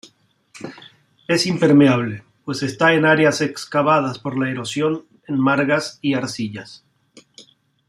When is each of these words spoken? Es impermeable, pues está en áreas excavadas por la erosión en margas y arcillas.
Es 1.27 1.45
impermeable, 1.45 2.23
pues 2.43 2.63
está 2.63 2.93
en 2.95 3.05
áreas 3.05 3.39
excavadas 3.41 4.17
por 4.17 4.35
la 4.39 4.49
erosión 4.49 5.05
en 5.27 5.37
margas 5.39 5.99
y 6.01 6.15
arcillas. 6.15 6.83